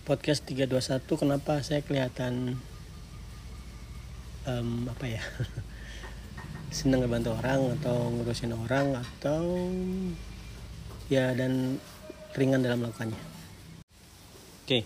podcast 0.00 0.48
321 0.48 1.04
kenapa 1.20 1.60
saya 1.60 1.84
kelihatan 1.84 2.56
um, 4.48 4.88
apa 4.88 5.06
ya? 5.06 5.22
Senang 6.76 7.04
ngebantu 7.04 7.34
orang 7.34 7.76
atau 7.80 8.08
ngurusin 8.14 8.54
orang 8.54 8.96
atau 8.96 9.68
ya 11.10 11.34
dan 11.34 11.76
ringan 12.32 12.62
dalam 12.62 12.80
melakukannya. 12.80 13.18
Oke 14.64 14.64
okay. 14.64 14.82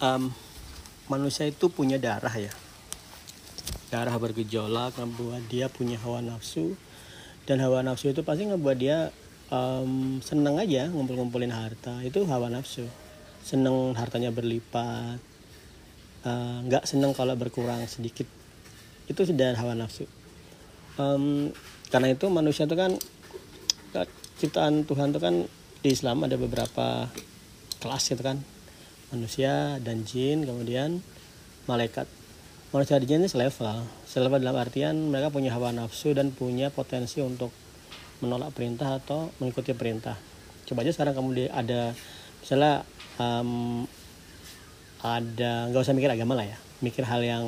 um, 0.00 0.32
manusia 1.06 1.46
itu 1.46 1.68
punya 1.68 2.00
darah 2.00 2.32
ya. 2.32 2.50
Darah 3.92 4.16
bergejolak 4.16 4.96
membuat 4.96 5.44
dia 5.46 5.68
punya 5.68 6.00
hawa 6.00 6.24
nafsu 6.24 6.74
dan 7.44 7.60
hawa 7.60 7.84
nafsu 7.84 8.10
itu 8.10 8.24
pasti 8.24 8.48
ngebuat 8.48 8.76
dia 8.80 9.12
um, 9.52 10.18
senang 10.24 10.56
aja 10.56 10.88
ngumpul-ngumpulin 10.88 11.52
harta. 11.52 12.00
Itu 12.02 12.24
hawa 12.24 12.48
nafsu 12.48 12.88
seneng 13.42 13.94
hartanya 13.96 14.30
berlipat 14.34 15.20
nggak 16.66 16.84
uh, 16.84 16.88
seneng 16.88 17.14
kalau 17.14 17.38
berkurang 17.38 17.84
sedikit. 17.86 18.26
Itu 19.08 19.24
sudah 19.24 19.56
hawa 19.56 19.78
nafsu. 19.78 20.04
Um, 20.98 21.54
karena 21.88 22.12
itu 22.12 22.26
manusia 22.28 22.66
itu 22.66 22.74
kan 22.74 22.98
ciptaan 24.38 24.84
Tuhan 24.84 25.14
itu 25.14 25.20
kan 25.22 25.34
di 25.82 25.88
Islam 25.94 26.26
ada 26.26 26.34
beberapa 26.34 27.06
kelas 27.78 28.04
gitu 28.12 28.22
kan. 28.22 28.42
Manusia 29.14 29.80
dan 29.80 30.04
jin 30.04 30.44
kemudian 30.44 31.00
malaikat. 31.64 32.04
Manusia 32.74 33.00
dan 33.00 33.06
jin 33.08 33.20
ini 33.24 33.30
selevel. 33.30 33.86
Selevel 34.04 34.42
dalam 34.44 34.58
artian 34.58 35.08
mereka 35.08 35.32
punya 35.32 35.54
hawa 35.54 35.72
nafsu 35.72 36.12
dan 36.12 36.34
punya 36.34 36.68
potensi 36.68 37.22
untuk 37.24 37.54
menolak 38.20 38.52
perintah 38.52 38.98
atau 38.98 39.30
mengikuti 39.38 39.72
perintah. 39.72 40.18
Coba 40.66 40.84
aja 40.84 40.92
sekarang 40.92 41.16
kamu 41.16 41.48
ada 41.48 41.96
misalnya 42.42 42.84
um, 43.18 43.84
ada 45.02 45.70
nggak 45.70 45.82
usah 45.82 45.94
mikir 45.94 46.10
agama 46.10 46.34
lah 46.38 46.46
ya. 46.46 46.58
Mikir 46.82 47.06
hal 47.06 47.22
yang 47.22 47.44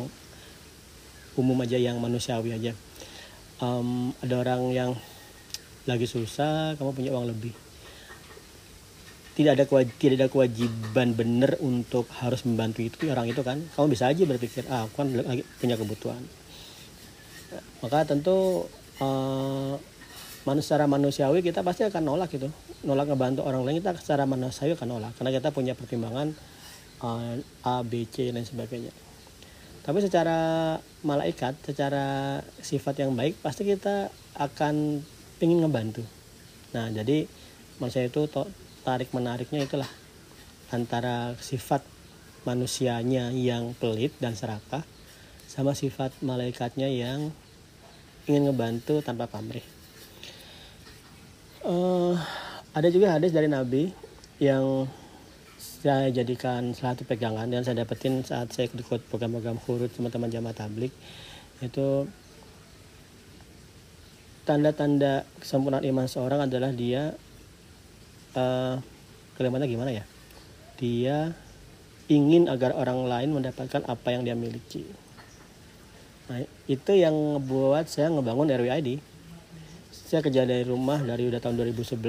umum 1.38 1.58
aja 1.62 1.78
yang 1.78 1.98
manusiawi 1.98 2.54
aja. 2.54 2.74
Um, 3.62 4.12
ada 4.22 4.40
orang 4.42 4.74
yang 4.74 4.90
lagi 5.88 6.06
susah 6.06 6.76
kamu 6.76 6.94
punya 6.94 7.10
uang 7.14 7.30
lebih. 7.30 7.54
Tidak 9.34 9.56
ada 9.56 9.64
tidak 9.96 10.14
ada 10.20 10.28
kewajiban 10.28 11.16
benar 11.16 11.56
untuk 11.64 12.10
harus 12.20 12.44
membantu 12.44 12.84
itu 12.84 13.08
orang 13.08 13.30
itu 13.30 13.40
kan. 13.40 13.62
Kamu 13.72 13.86
bisa 13.88 14.10
aja 14.10 14.22
berpikir 14.26 14.68
ah 14.68 14.84
aku 14.84 15.06
kan 15.06 15.08
lagi 15.16 15.42
punya 15.62 15.78
kebutuhan. 15.80 16.22
Maka 17.80 18.04
tentu 18.04 18.68
uh, 19.00 19.74
secara 20.64 20.88
manusiawi 20.88 21.44
kita 21.44 21.60
pasti 21.60 21.84
akan 21.84 22.02
nolak 22.02 22.32
itu 22.32 22.48
nolak 22.82 23.12
ngebantu 23.12 23.44
orang 23.44 23.62
lain 23.62 23.84
kita 23.84 23.92
secara 24.00 24.24
manusiawi 24.24 24.72
akan 24.74 24.88
nolak. 24.88 25.12
Karena 25.20 25.30
kita 25.36 25.52
punya 25.52 25.76
pertimbangan 25.76 26.32
uh, 27.04 27.36
A 27.64 27.84
B 27.84 28.08
C 28.08 28.32
dan 28.32 28.42
sebagainya. 28.42 28.90
Tapi 29.80 29.98
secara 30.04 30.76
malaikat 31.04 31.56
secara 31.64 32.40
sifat 32.60 33.00
yang 33.04 33.16
baik 33.16 33.36
pasti 33.40 33.64
kita 33.64 34.12
akan 34.36 35.04
ingin 35.40 35.64
ngebantu. 35.64 36.04
Nah 36.76 36.92
jadi 36.92 37.24
manusia 37.80 38.04
itu 38.04 38.28
tarik 38.84 39.12
menariknya 39.16 39.64
itulah. 39.64 39.88
Antara 40.70 41.34
sifat 41.42 41.82
manusianya 42.46 43.34
yang 43.34 43.74
pelit 43.74 44.14
dan 44.22 44.38
serakah 44.38 44.86
sama 45.50 45.74
sifat 45.74 46.14
malaikatnya 46.22 46.86
yang 46.86 47.34
ingin 48.30 48.46
ngebantu 48.46 49.02
tanpa 49.02 49.26
pamrih 49.26 49.66
uh, 51.64 52.14
ada 52.72 52.88
juga 52.88 53.16
hadis 53.16 53.34
dari 53.34 53.50
Nabi 53.50 53.90
yang 54.40 54.88
saya 55.60 56.08
jadikan 56.12 56.72
salah 56.72 56.96
satu 56.96 57.04
pegangan 57.04 57.48
dan 57.48 57.64
saya 57.64 57.84
dapetin 57.84 58.24
saat 58.24 58.52
saya 58.52 58.68
ikut 58.68 59.04
program-program 59.08 59.60
huruf 59.64 59.92
teman-teman 59.92 60.32
jamaah 60.32 60.56
tablik. 60.56 60.92
Itu 61.60 62.08
tanda-tanda 64.48 65.28
kesempurnaan 65.40 65.84
iman 65.84 66.08
seorang 66.08 66.48
adalah 66.48 66.72
dia 66.72 67.12
uh, 68.36 68.80
kalimatnya 69.36 69.68
gimana 69.68 69.90
ya? 69.92 70.04
Dia 70.80 71.36
ingin 72.08 72.48
agar 72.48 72.72
orang 72.72 73.04
lain 73.04 73.36
mendapatkan 73.36 73.84
apa 73.84 74.08
yang 74.16 74.24
dia 74.24 74.36
miliki. 74.36 74.88
Nah 76.32 76.40
itu 76.64 76.92
yang 76.96 77.12
membuat 77.12 77.92
saya 77.92 78.08
ngebangun 78.08 78.48
RWID 78.48 79.09
saya 80.10 80.26
kerja 80.26 80.42
dari 80.42 80.66
rumah 80.66 80.98
dari 80.98 81.30
udah 81.30 81.38
tahun 81.38 81.54
2011 81.70 82.02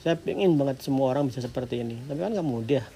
saya 0.00 0.16
pengen 0.16 0.56
banget 0.56 0.80
semua 0.80 1.12
orang 1.12 1.28
bisa 1.30 1.44
seperti 1.44 1.84
ini. 1.84 2.00
Tapi 2.08 2.18
kan 2.18 2.32
nggak 2.32 2.48
mudah. 2.48 2.84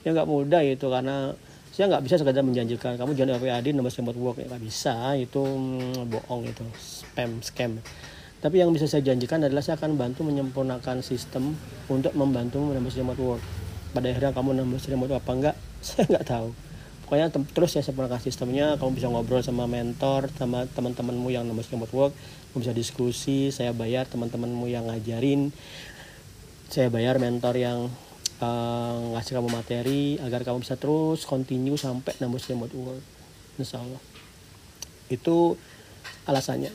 Ya 0.00 0.16
nggak 0.16 0.32
mudah 0.32 0.64
itu 0.64 0.88
karena 0.88 1.36
saya 1.68 1.92
nggak 1.92 2.08
bisa 2.08 2.16
sekadar 2.16 2.40
menjanjikan 2.40 2.96
kamu 2.96 3.12
jangan 3.12 3.36
RPAD 3.36 3.76
nomor 3.76 3.92
sempat 3.92 4.16
work. 4.16 4.40
Ya 4.40 4.48
nggak 4.48 4.64
bisa. 4.64 4.96
Itu 5.20 5.44
mm, 5.44 6.08
bohong 6.08 6.48
itu. 6.48 6.64
Spam 6.80 7.44
scam. 7.44 7.76
Tapi 8.40 8.64
yang 8.64 8.72
bisa 8.72 8.88
saya 8.88 9.04
janjikan 9.04 9.44
adalah 9.44 9.60
saya 9.60 9.76
akan 9.76 10.00
bantu 10.00 10.24
menyempurnakan 10.24 11.04
sistem 11.04 11.52
untuk 11.92 12.16
membantu 12.16 12.64
menambah 12.64 12.96
remote 12.96 13.20
work. 13.20 13.42
Pada 13.92 14.08
akhirnya 14.08 14.32
kamu 14.32 14.50
nambah 14.64 14.80
remote 14.88 15.12
apa 15.12 15.30
enggak? 15.36 15.56
Saya 15.84 16.08
nggak 16.08 16.24
tahu 16.24 16.69
pokoknya 17.10 17.34
terus 17.34 17.74
ya 17.74 17.82
sempurnakan 17.82 18.22
sistemnya 18.22 18.78
kamu 18.78 18.94
bisa 18.94 19.10
ngobrol 19.10 19.42
sama 19.42 19.66
mentor 19.66 20.30
sama 20.38 20.62
teman-temanmu 20.70 21.26
yang 21.34 21.42
nomor 21.42 21.66
remote 21.66 21.90
work. 21.90 22.14
Kamu 22.54 22.62
bisa 22.62 22.70
diskusi 22.70 23.50
saya 23.50 23.74
bayar 23.74 24.06
teman-temanmu 24.06 24.70
yang 24.70 24.86
ngajarin. 24.86 25.50
Saya 26.70 26.86
bayar 26.86 27.18
mentor 27.18 27.58
yang 27.58 27.90
uh, 28.38 29.18
ngasih 29.18 29.42
kamu 29.42 29.50
materi 29.50 30.22
agar 30.22 30.46
kamu 30.46 30.62
bisa 30.62 30.78
terus 30.78 31.26
continue 31.26 31.74
sampai 31.74 32.14
nembus 32.22 32.46
remote 32.46 32.78
work. 32.78 33.02
Insya 33.58 33.82
Allah. 33.82 33.98
Itu 35.10 35.58
alasannya. 36.30 36.70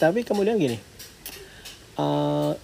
Tapi 0.00 0.24
kemudian 0.24 0.56
gini 0.56 0.80
uh, 2.00 2.56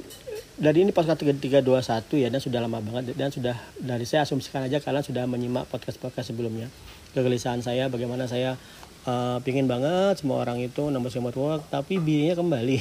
dari 0.55 0.87
ini 0.87 0.95
podcast 0.95 1.19
321 1.19 2.15
ya 2.15 2.29
dan 2.31 2.39
sudah 2.39 2.63
lama 2.63 2.79
banget 2.79 3.19
dan 3.19 3.35
sudah 3.35 3.59
dari 3.75 4.07
saya 4.07 4.23
asumsikan 4.23 4.63
aja 4.63 4.79
kalian 4.79 5.03
sudah 5.03 5.27
menyimak 5.27 5.67
podcast-podcast 5.67 6.31
sebelumnya. 6.31 6.71
Kegelisahan 7.11 7.59
saya 7.59 7.91
bagaimana 7.91 8.31
saya 8.31 8.55
uh, 9.03 9.43
pingin 9.43 9.67
banget 9.67 10.23
semua 10.23 10.39
orang 10.39 10.63
itu 10.63 10.87
nambah 10.87 11.11
remote 11.11 11.39
work 11.39 11.63
tapi 11.75 11.99
bininya 11.99 12.39
kembali. 12.39 12.79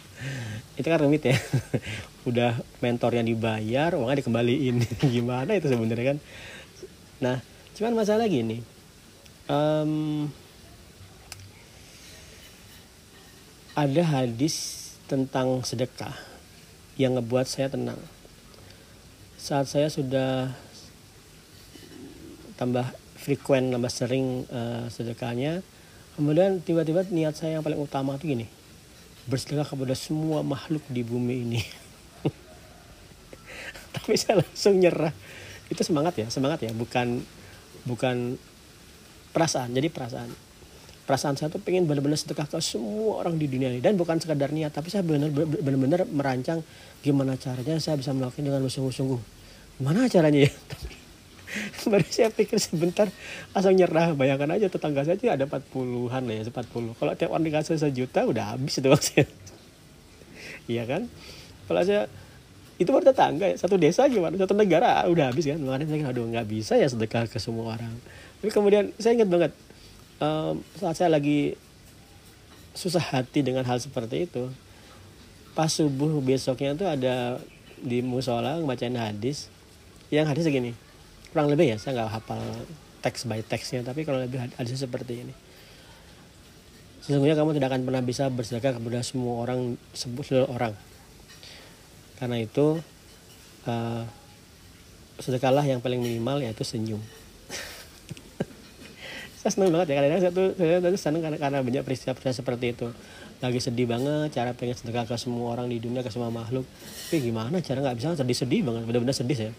Itu 0.80 0.84
kan 0.88 1.00
rumit 1.00 1.24
ya. 1.24 1.36
Udah 2.28 2.60
mentor 2.84 3.16
yang 3.16 3.24
dibayar 3.24 3.96
uangnya 3.96 4.20
dikembaliin. 4.20 4.84
Gimana 5.16 5.56
itu 5.56 5.72
sebenarnya 5.72 6.16
kan? 6.16 6.18
Nah 7.24 7.36
cuman 7.76 7.96
masalah 7.96 8.28
gini. 8.28 8.60
Um, 9.48 10.28
ada 13.72 14.02
hadis 14.04 14.88
tentang 15.08 15.64
sedekah 15.64 16.29
yang 17.00 17.16
ngebuat 17.16 17.48
saya 17.48 17.72
tenang. 17.72 17.96
Saat 19.40 19.72
saya 19.72 19.88
sudah 19.88 20.52
tambah 22.60 22.84
frekuen, 23.16 23.72
tambah 23.72 23.88
sering 23.88 24.44
uh, 24.52 24.84
sedekahnya, 24.92 25.64
kemudian 26.20 26.60
tiba-tiba 26.60 27.08
niat 27.08 27.40
saya 27.40 27.56
yang 27.56 27.64
paling 27.64 27.80
utama 27.80 28.20
itu 28.20 28.36
gini, 28.36 28.46
bersedekah 29.24 29.64
kepada 29.64 29.96
semua 29.96 30.44
makhluk 30.44 30.84
di 30.92 31.00
bumi 31.00 31.34
ini. 31.40 31.62
Tapi 33.96 34.12
saya 34.20 34.44
langsung 34.44 34.76
nyerah. 34.76 35.16
Itu 35.72 35.80
semangat 35.80 36.20
ya, 36.20 36.28
semangat 36.28 36.60
ya, 36.68 36.76
bukan 36.76 37.24
bukan 37.88 38.36
perasaan. 39.32 39.72
Jadi 39.72 39.88
perasaan 39.88 40.49
perasaan 41.10 41.34
saya 41.34 41.50
tuh 41.50 41.58
pengen 41.58 41.90
benar-benar 41.90 42.14
sedekah 42.14 42.46
ke 42.46 42.62
semua 42.62 43.26
orang 43.26 43.34
di 43.34 43.50
dunia 43.50 43.66
ini. 43.66 43.82
Dan 43.82 43.98
bukan 43.98 44.22
sekadar 44.22 44.54
niat 44.54 44.70
tapi 44.70 44.94
saya 44.94 45.02
benar-benar 45.02 46.06
merancang 46.06 46.62
gimana 47.02 47.34
caranya 47.34 47.82
saya 47.82 47.98
bisa 47.98 48.14
melakukan 48.14 48.46
dengan 48.46 48.62
bersungguh-sungguh 48.62 49.42
gimana 49.82 50.06
caranya 50.12 50.46
ya? 50.46 50.52
Baru 51.90 52.06
saya 52.06 52.30
pikir 52.30 52.62
sebentar 52.62 53.10
asal 53.56 53.74
nyerah. 53.74 54.14
Bayangkan 54.14 54.54
aja 54.54 54.70
tetangga 54.70 55.02
saya 55.02 55.18
ada 55.34 55.50
40-an 55.50 56.22
lah 56.28 56.34
ya 56.38 56.42
40 56.46 56.94
kalau 57.00 57.12
tiap 57.18 57.34
orang 57.34 57.44
dikasih 57.48 57.80
sejuta 57.80 58.22
udah 58.22 58.54
habis 58.54 58.78
itu 58.78 58.86
maksudnya 58.86 59.26
iya 60.76 60.86
kan? 60.86 61.10
Kalau 61.66 61.82
saya 61.82 62.06
itu 62.76 62.88
baru 62.92 63.08
tetangga 63.08 63.50
ya 63.50 63.56
satu 63.58 63.76
desa 63.80 64.06
gimana 64.06 64.36
satu 64.38 64.52
negara 64.52 65.02
udah 65.08 65.32
habis 65.32 65.48
kan? 65.48 65.58
Makanya 65.58 65.90
saya 65.90 66.12
aduh 66.12 66.28
nggak 66.28 66.46
bisa 66.46 66.78
ya 66.78 66.86
sedekah 66.86 67.24
ke 67.26 67.40
semua 67.42 67.74
orang. 67.74 67.96
Tapi 68.44 68.52
kemudian 68.52 68.92
saya 69.00 69.16
ingat 69.16 69.32
banget 69.32 69.52
um, 70.20 70.60
saat 70.76 70.94
saya 71.00 71.10
lagi 71.10 71.56
susah 72.76 73.02
hati 73.02 73.42
dengan 73.42 73.66
hal 73.66 73.82
seperti 73.82 74.30
itu 74.30 74.46
pas 75.50 75.66
subuh 75.66 76.22
besoknya 76.22 76.78
tuh 76.78 76.86
ada 76.86 77.42
di 77.80 78.04
musola 78.04 78.60
bacain 78.62 78.94
hadis. 78.94 79.50
Yang 80.10 80.26
hadis 80.30 80.44
segini. 80.46 80.72
Kurang 81.34 81.50
lebih 81.50 81.74
ya 81.74 81.76
saya 81.78 82.02
nggak 82.02 82.10
hafal 82.20 82.42
teks 83.00 83.24
by 83.26 83.40
teksnya 83.42 83.80
tapi 83.82 84.06
kalau 84.06 84.22
lebih 84.22 84.38
hadisnya 84.54 84.86
seperti 84.86 85.26
ini. 85.26 85.34
Sesungguhnya 87.00 87.34
kamu 87.34 87.56
tidak 87.56 87.74
akan 87.74 87.82
pernah 87.88 88.02
bisa 88.04 88.28
bersedekah 88.28 88.76
kepada 88.76 89.00
semua 89.00 89.42
orang 89.42 89.74
sebut 89.96 90.22
seluruh 90.22 90.50
orang. 90.52 90.74
Karena 92.20 92.36
itu 92.36 92.78
uh, 93.64 94.02
sedekahlah 95.18 95.64
yang 95.64 95.80
paling 95.80 95.98
minimal 95.98 96.44
yaitu 96.44 96.62
senyum 96.64 97.00
saya 99.40 99.56
seneng 99.56 99.72
banget 99.72 99.88
ya 99.88 99.94
kadang-kadang 99.96 100.20
saya 100.20 100.32
tuh 100.36 100.48
saya 100.52 100.84
tuh 100.84 101.00
seneng 101.00 101.22
karena, 101.24 101.38
karena 101.40 101.58
banyak 101.64 101.80
peristiwa-peristiwa 101.80 102.36
seperti 102.44 102.76
itu. 102.76 102.92
Lagi 103.40 103.56
sedih 103.56 103.88
banget 103.88 104.36
cara 104.36 104.52
pengen 104.52 104.76
sedekah 104.76 105.08
ke 105.08 105.16
semua 105.16 105.56
orang 105.56 105.72
di 105.72 105.80
dunia 105.80 106.04
ke 106.04 106.12
semua 106.12 106.28
makhluk. 106.28 106.68
Tapi 107.08 107.24
gimana 107.24 107.56
cara 107.64 107.80
nggak 107.80 107.96
bisa? 107.96 108.20
Sedih-sedih 108.20 108.60
banget. 108.68 108.84
Benar-benar 108.84 109.16
sedih 109.16 109.36
saya. 109.40 109.52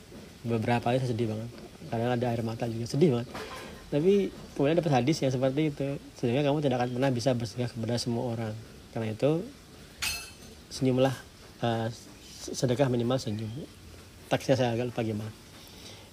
Beberapa 0.45 0.85
kali 0.85 1.01
saya 1.01 1.09
sedih 1.09 1.33
banget. 1.33 1.49
Karena 1.89 2.13
ada 2.13 2.25
air 2.29 2.45
mata 2.45 2.69
juga. 2.69 2.85
Sedih 2.85 3.09
banget. 3.09 3.33
Tapi 3.89 4.29
kemudian 4.53 4.77
dapat 4.77 4.93
hadis 5.01 5.17
yang 5.25 5.33
seperti 5.33 5.73
itu. 5.73 5.97
Sehingga 6.13 6.45
kamu 6.45 6.61
tidak 6.61 6.77
akan 6.77 7.01
pernah 7.01 7.09
bisa 7.09 7.33
bersedekah 7.33 7.73
kepada 7.73 7.97
semua 7.97 8.37
orang. 8.37 8.53
Karena 8.93 9.17
itu 9.17 9.41
senyumlah 10.69 11.15
uh, 11.65 11.89
sedekah 12.53 12.85
minimal 12.85 13.17
senyum. 13.17 13.49
Teksnya 14.29 14.61
saya 14.61 14.77
agak 14.77 14.93
lupa 14.93 15.01
gimana. 15.01 15.33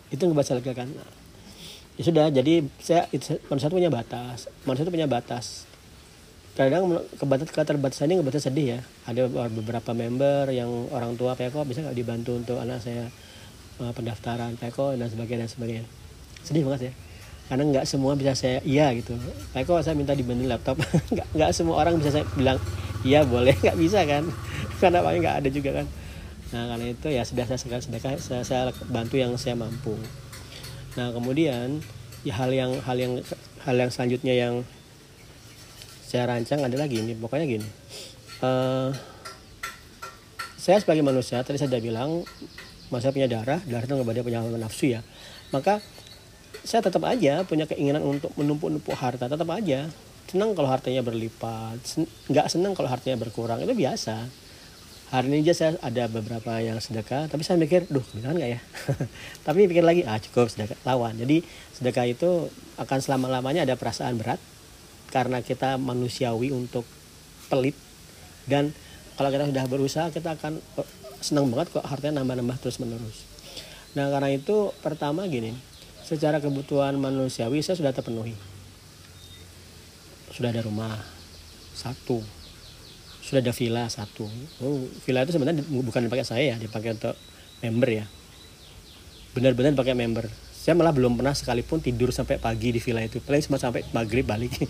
Itu 0.09 0.25
ngebaca 0.25 0.57
lagi 0.57 0.73
kan 0.73 0.89
ya 1.99 2.03
sudah 2.07 2.31
jadi 2.31 2.63
saya 2.79 3.11
manusia 3.51 3.67
itu 3.67 3.75
punya 3.75 3.91
batas. 3.91 4.47
Manusia 4.63 4.87
itu 4.87 4.95
punya 4.95 5.11
batas. 5.11 5.67
Kadang 6.55 7.03
kebatas 7.19 7.51
keterbatasan 7.51 8.11
ini 8.11 8.23
ngebaca 8.23 8.39
sedih 8.39 8.79
ya. 8.79 8.81
Ada 9.11 9.27
beberapa 9.31 9.91
member 9.95 10.51
yang 10.55 10.71
orang 10.95 11.19
tua 11.19 11.35
Peko 11.35 11.67
bisa 11.67 11.83
nggak 11.83 11.99
dibantu 11.99 12.39
untuk 12.39 12.63
anak 12.63 12.79
saya 12.83 13.11
uh, 13.83 13.91
pendaftaran? 13.91 14.55
Peko 14.55 14.95
dan 14.95 15.11
sebagainya 15.11 15.47
dan 15.47 15.51
sebagainya. 15.51 15.85
Sedih 16.47 16.63
banget 16.67 16.91
ya. 16.91 16.93
Karena 17.51 17.63
nggak 17.67 17.87
semua 17.87 18.15
bisa 18.15 18.39
saya 18.39 18.63
iya 18.63 18.95
gitu. 18.95 19.19
Peko 19.51 19.83
saya 19.83 19.99
minta 19.99 20.15
dibantu 20.15 20.47
laptop? 20.47 20.79
Nggak 21.35 21.51
semua 21.51 21.83
orang 21.83 21.99
bisa 21.99 22.15
saya 22.15 22.25
bilang 22.39 22.63
iya 23.03 23.27
boleh. 23.27 23.59
Nggak 23.63 23.79
bisa 23.79 24.07
kan? 24.07 24.23
Karena 24.83 25.03
paling 25.03 25.23
nggak 25.25 25.37
ada 25.43 25.49
juga 25.51 25.71
kan. 25.83 25.87
Nah 26.55 26.63
karena 26.75 26.85
itu 26.95 27.09
ya 27.11 27.23
sudah 27.27 27.45
saya 27.45 27.59
sedekah 27.59 28.15
saya, 28.23 28.41
saya 28.47 28.63
bantu 28.87 29.19
yang 29.19 29.35
saya 29.35 29.59
mampu 29.59 29.99
nah 30.99 31.15
kemudian 31.15 31.79
ya 32.27 32.35
hal 32.35 32.51
yang 32.51 32.75
hal 32.83 32.99
yang 32.99 33.23
hal 33.63 33.77
yang 33.79 33.91
selanjutnya 33.95 34.35
yang 34.35 34.55
saya 36.03 36.27
rancang 36.27 36.59
adalah 36.67 36.91
gini 36.91 37.15
pokoknya 37.15 37.47
gini. 37.47 37.69
Uh, 38.43 38.91
saya 40.59 40.83
sebagai 40.83 41.07
manusia 41.07 41.39
tadi 41.47 41.55
saya 41.55 41.71
sudah 41.71 41.79
bilang 41.79 42.27
manusia 42.91 43.15
punya 43.15 43.31
darah 43.31 43.63
darah 43.63 43.87
itu 43.87 43.95
nggak 43.95 44.27
punya 44.27 44.43
nafsu 44.59 44.99
ya. 44.99 45.07
Maka 45.55 45.79
saya 46.67 46.83
tetap 46.83 47.07
aja 47.07 47.47
punya 47.47 47.71
keinginan 47.71 48.03
untuk 48.03 48.35
menumpuk-numpuk 48.35 48.99
harta 48.99 49.31
tetap 49.31 49.47
aja. 49.55 49.87
Senang 50.27 50.59
kalau 50.59 50.67
hartanya 50.67 51.07
berlipat 51.07 51.79
nggak 52.27 52.47
senang 52.51 52.75
kalau 52.75 52.91
hartanya 52.91 53.17
berkurang 53.23 53.63
itu 53.63 53.73
biasa 53.73 54.48
hari 55.09 55.33
ini 55.33 55.47
aja 55.47 55.55
saya 55.57 55.71
ada 55.81 56.05
beberapa 56.07 56.61
yang 56.61 56.77
sedekah 56.79 57.29
tapi 57.33 57.41
saya 57.45 57.57
mikir 57.57 57.89
duh 57.89 58.05
beneran 58.13 58.37
nggak 58.37 58.51
ya? 58.57 58.61
Tapi 59.47 59.65
pikir 59.65 59.85
lagi 59.85 60.05
ah 60.05 60.21
cukup 60.21 60.53
sedekah 60.53 60.77
lawan. 60.85 61.17
Jadi 61.17 61.41
sedekah 61.73 62.05
itu 62.05 62.53
akan 62.77 62.99
selama 63.01 63.33
lamanya 63.33 63.65
ada 63.65 63.75
perasaan 63.81 64.21
berat 64.21 64.41
karena 65.09 65.41
kita 65.41 65.81
manusiawi 65.81 66.53
untuk 66.53 66.85
pelit 67.49 67.77
dan 68.45 68.77
kalau 69.17 69.33
kita 69.33 69.49
sudah 69.49 69.65
berusaha 69.65 70.07
kita 70.13 70.37
akan 70.37 70.61
oh, 70.77 70.89
senang 71.25 71.49
banget 71.49 71.73
kok 71.73 71.85
hartanya 71.89 72.21
nambah-nambah 72.21 72.61
terus 72.61 72.77
menerus 72.77 73.25
nah 73.97 74.13
karena 74.13 74.37
itu 74.37 74.69
pertama 74.85 75.25
gini 75.25 75.57
secara 76.09 76.41
kebutuhan 76.41 76.97
manusiawi 76.97 77.61
saya 77.61 77.77
sudah 77.77 77.93
terpenuhi. 77.93 78.33
Sudah 80.33 80.57
ada 80.57 80.65
rumah 80.65 80.97
satu 81.77 82.25
sudah 83.29 83.45
ada 83.45 83.53
villa 83.53 83.85
satu. 83.93 84.25
Oh, 84.65 84.89
villa 85.05 85.21
itu 85.21 85.37
sebenarnya 85.37 85.61
bukan 85.69 86.09
dipakai 86.09 86.25
saya 86.25 86.43
ya 86.49 86.57
dipakai 86.57 86.97
untuk 86.97 87.13
member 87.61 87.89
ya. 87.93 88.05
Benar-benar 89.37 89.77
pakai 89.77 89.93
member. 89.93 90.33
Saya 90.57 90.73
malah 90.73 90.97
belum 90.97 91.21
pernah 91.21 91.37
sekalipun 91.37 91.85
tidur 91.85 92.09
sampai 92.09 92.41
pagi 92.41 92.73
di 92.73 92.81
villa 92.81 93.05
itu. 93.05 93.21
Paling 93.21 93.45
cuma 93.45 93.61
sampai 93.61 93.85
maghrib 93.93 94.25
balik. 94.25 94.57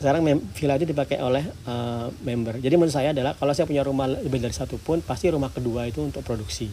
Sekarang 0.00 0.24
villa 0.56 0.80
itu 0.80 0.88
dipakai 0.88 1.20
oleh 1.20 1.44
uh, 1.68 2.08
member. 2.24 2.56
Jadi 2.56 2.72
menurut 2.80 2.96
saya 2.96 3.12
adalah 3.12 3.36
kalau 3.36 3.52
saya 3.52 3.68
punya 3.68 3.84
rumah 3.84 4.08
lebih 4.08 4.40
dari 4.40 4.56
satu 4.56 4.80
pun 4.80 5.04
pasti 5.04 5.28
rumah 5.28 5.52
kedua 5.52 5.84
itu 5.84 6.00
untuk 6.00 6.24
produksi. 6.24 6.72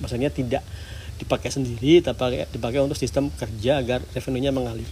Maksudnya 0.00 0.32
tidak 0.32 0.64
dipakai 1.20 1.52
sendiri 1.52 2.00
tapi 2.00 2.48
dipakai 2.48 2.80
untuk 2.80 2.96
sistem 2.96 3.28
kerja 3.36 3.84
agar 3.84 4.00
revenue-nya 4.16 4.56
mengalir. 4.56 4.88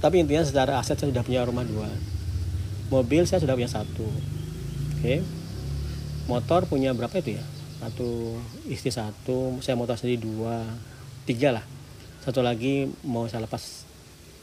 Tapi 0.00 0.24
intinya 0.24 0.46
secara 0.46 0.80
aset 0.80 0.96
saya 0.96 1.12
sudah 1.12 1.24
punya 1.26 1.44
rumah 1.44 1.66
dua 1.66 1.90
mobil 2.88 3.24
saya 3.24 3.40
sudah 3.40 3.56
punya 3.56 3.70
satu. 3.70 4.06
Oke. 4.98 5.00
Okay. 5.00 5.18
motor 6.24 6.64
punya 6.64 6.96
berapa 6.96 7.12
itu 7.20 7.36
ya? 7.36 7.44
Satu 7.84 8.40
istri 8.64 8.88
satu 8.88 9.60
saya 9.60 9.76
motor 9.76 10.00
sendiri 10.00 10.24
dua 10.24 10.64
tiga 11.28 11.52
lah. 11.52 11.64
Satu 12.24 12.40
lagi 12.40 12.88
mau 13.04 13.28
saya 13.28 13.44
lepas. 13.44 13.84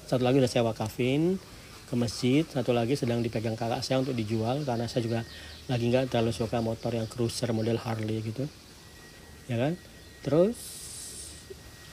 Satu 0.05 0.21
lagi 0.21 0.37
udah 0.37 0.51
saya 0.51 0.61
wakafin 0.67 1.41
ke 1.91 1.99
masjid 1.99 2.47
satu 2.47 2.71
lagi 2.71 2.95
sedang 2.95 3.19
dipegang 3.19 3.59
kakak 3.59 3.83
saya 3.83 3.99
untuk 3.99 4.15
dijual 4.15 4.63
karena 4.63 4.87
saya 4.87 5.03
juga 5.03 5.27
lagi 5.67 5.91
nggak 5.91 6.07
terlalu 6.07 6.31
suka 6.31 6.63
motor 6.63 6.95
yang 6.95 7.03
cruiser 7.03 7.51
model 7.51 7.75
Harley 7.81 8.23
gitu. 8.23 8.47
Ya 9.51 9.59
kan? 9.59 9.75
Terus 10.23 10.55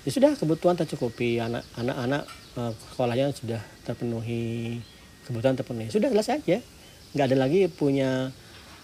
ya 0.06 0.10
sudah 0.14 0.36
kebutuhan 0.38 0.78
tercukupi. 0.78 1.42
Anak 1.42 1.66
anak-anak 1.74 2.22
uh, 2.54 2.72
sekolahnya 2.94 3.34
sudah 3.34 3.58
terpenuhi 3.82 4.78
kebutuhan 5.28 5.54
terpenuhi 5.54 5.92
sudah 5.92 6.08
jelas 6.08 6.32
aja 6.32 6.64
nggak 7.12 7.26
ada 7.28 7.36
lagi 7.36 7.68
punya 7.68 8.32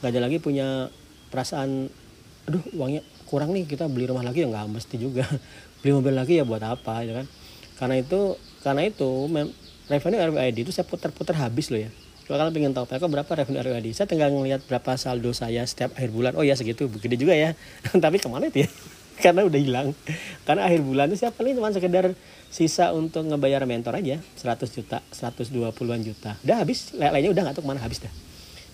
nggak 0.05 0.11
ada 0.13 0.21
lagi 0.21 0.37
punya 0.37 0.93
perasaan 1.33 1.89
aduh 2.45 2.61
uangnya 2.77 3.01
kurang 3.35 3.51
nih 3.57 3.67
kita 3.67 3.89
beli 3.91 4.07
rumah 4.07 4.23
lagi. 4.23 4.45
Ya 4.45 4.49
nggak 4.49 4.71
mesti 4.71 4.97
juga. 5.01 5.27
Beli 5.83 5.91
mobil 5.91 6.15
lagi 6.15 6.39
ya 6.39 6.45
buat 6.47 6.63
apa 6.63 7.03
ya 7.03 7.13
kan? 7.25 7.27
Karena 7.77 7.95
itu 8.01 8.39
karena 8.63 8.87
itu 8.87 9.29
revenue 9.91 10.21
RWID 10.33 10.57
itu 10.65 10.73
saya 10.73 10.87
putar-putar 10.89 11.37
habis 11.37 11.69
loh 11.69 11.83
ya. 11.83 11.91
Kalau 12.25 12.41
kalian 12.41 12.55
pengen 12.57 12.73
tahu 12.73 12.89
kok 12.89 13.11
berapa 13.11 13.29
revenue 13.37 13.61
RWID 13.61 13.93
saya 13.93 14.09
tinggal 14.09 14.33
ngelihat 14.33 14.65
berapa 14.65 14.97
saldo 14.97 15.35
saya 15.37 15.67
setiap 15.67 15.93
akhir 15.99 16.15
bulan. 16.15 16.33
Oh 16.39 16.45
ya 16.47 16.57
segitu. 16.57 16.89
Gede 16.89 17.21
juga 17.21 17.35
ya. 17.37 17.59
Tapi 18.05 18.17
ke 18.23 18.29
mana 18.31 18.49
itu 18.49 18.65
ya? 18.65 18.71
Karena 19.25 19.45
udah 19.45 19.61
hilang. 19.61 19.89
Karena 20.47 20.71
akhir 20.71 20.81
bulan 20.87 21.07
itu 21.13 21.27
siapa 21.27 21.43
nih? 21.43 21.53
Cuma 21.59 21.75
sekedar 21.75 22.15
sisa 22.55 22.95
untuk 22.95 23.27
ngebayar 23.27 23.67
mentor 23.67 23.99
aja 23.99 24.23
100 24.39 24.71
juta 24.71 25.03
120-an 25.11 26.01
juta. 26.07 26.39
Udah 26.47 26.63
habis 26.63 26.95
lainnya 26.95 27.35
udah 27.35 27.43
nggak 27.51 27.59
tahu 27.59 27.67
ke 27.67 27.71
mana 27.75 27.83
habis 27.83 27.99
dah. 27.99 28.15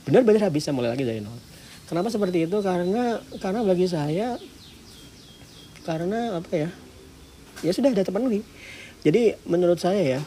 Benar-benar 0.05 0.53
habis 0.53 0.69
saya 0.69 0.77
mulai 0.77 0.93
lagi 0.93 1.09
dari 1.09 1.25
nol. 1.25 1.41
Kenapa 1.89 2.13
seperti 2.13 2.45
itu? 2.45 2.61
Karena 2.61 3.17
karena 3.41 3.65
bagi 3.65 3.89
saya 3.89 4.37
karena 5.89 6.37
apa 6.37 6.53
ya? 6.53 6.69
Ya 7.65 7.73
sudah 7.73 7.89
ada 7.89 8.05
terpenuhi. 8.05 8.45
Jadi 9.01 9.41
menurut 9.49 9.81
saya 9.81 10.05
ya 10.05 10.21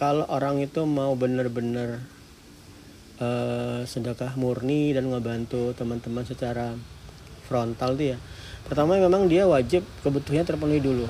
kalau 0.00 0.24
orang 0.32 0.64
itu 0.64 0.80
mau 0.88 1.12
benar-benar 1.12 2.00
uh, 3.20 3.84
sedekah 3.84 4.32
murni 4.40 4.96
dan 4.96 5.12
ngebantu 5.12 5.76
teman-teman 5.76 6.24
secara 6.24 6.72
frontal 7.44 7.94
tuh 7.94 8.16
ya 8.16 8.18
pertama 8.64 8.96
memang 8.96 9.28
dia 9.28 9.44
wajib 9.44 9.84
kebutuhannya 10.00 10.48
terpenuhi 10.48 10.80
dulu 10.80 11.04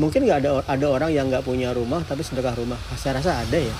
mungkin 0.00 0.24
nggak 0.24 0.38
ada 0.44 0.50
ada 0.64 0.86
orang 0.88 1.10
yang 1.12 1.28
nggak 1.28 1.44
punya 1.44 1.72
rumah 1.76 2.00
tapi 2.06 2.24
sedekah 2.24 2.56
rumah. 2.56 2.78
Saya 2.96 3.20
rasa 3.20 3.44
ada 3.44 3.58
ya. 3.58 3.74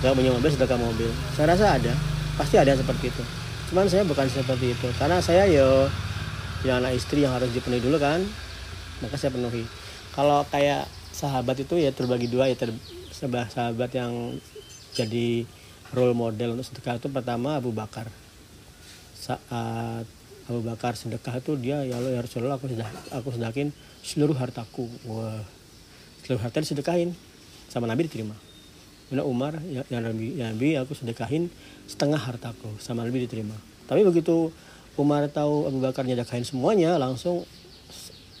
Nggak 0.00 0.14
punya 0.16 0.30
mobil 0.32 0.50
sedekah 0.52 0.78
mobil. 0.80 1.10
Saya 1.36 1.52
rasa 1.52 1.76
ada. 1.76 1.92
Pasti 2.40 2.56
ada 2.56 2.72
seperti 2.72 3.12
itu. 3.12 3.22
Cuman 3.72 3.86
saya 3.86 4.02
bukan 4.08 4.26
seperti 4.26 4.72
itu. 4.72 4.88
Karena 4.96 5.20
saya 5.20 5.44
yo 5.46 5.88
ya 6.64 6.80
anak 6.80 6.96
istri 6.96 7.24
yang 7.24 7.36
harus 7.36 7.52
dipenuhi 7.52 7.84
dulu 7.84 8.00
kan. 8.00 8.24
Maka 9.04 9.16
saya 9.20 9.32
penuhi. 9.32 9.64
Kalau 10.12 10.44
kayak 10.48 10.88
sahabat 11.12 11.60
itu 11.60 11.76
ya 11.76 11.92
terbagi 11.92 12.26
dua 12.32 12.48
ya 12.48 12.56
ter, 12.56 12.72
sebelah 13.12 13.46
sahabat 13.48 13.92
yang 13.92 14.36
jadi 14.96 15.44
role 15.94 16.14
model 16.16 16.56
untuk 16.58 16.66
sedekah 16.66 16.98
itu 16.98 17.08
pertama 17.12 17.60
Abu 17.60 17.70
Bakar. 17.70 18.08
Saat 19.14 20.08
Abu 20.50 20.66
Bakar 20.66 20.98
sedekah 20.98 21.38
itu 21.38 21.54
dia 21.54 21.86
ya 21.86 21.94
Allah 21.94 22.18
ya 22.18 22.20
Rasulullah 22.26 22.58
aku 22.58 22.66
sudah 22.66 22.90
aku 23.14 23.30
sedakin 23.30 23.70
seluruh 24.02 24.34
hartaku. 24.34 24.90
Wah 25.06 25.38
seluruh 26.26 26.42
harta 26.42 26.58
disedekahin 26.58 27.14
sama 27.70 27.86
Nabi 27.86 28.10
diterima. 28.10 28.34
Bila 29.10 29.22
Umar 29.22 29.62
ya, 29.62 29.86
ya 29.86 30.02
Nabi 30.02 30.34
ya 30.34 30.50
Nabi 30.50 30.74
aku 30.74 30.98
sedekahin 30.98 31.46
setengah 31.86 32.18
hartaku 32.18 32.74
sama 32.82 33.06
Nabi 33.06 33.30
diterima. 33.30 33.54
Tapi 33.86 34.02
begitu 34.02 34.50
Umar 34.98 35.30
tahu 35.30 35.70
Abu 35.70 35.78
Bakar 35.78 36.02
nyedekahin 36.02 36.42
semuanya 36.42 36.98
langsung 36.98 37.46